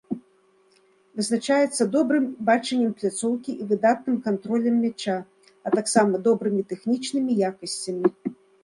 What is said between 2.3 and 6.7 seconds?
бачаннем пляцоўкі і выдатным кантролем мяча, а таксама добрымі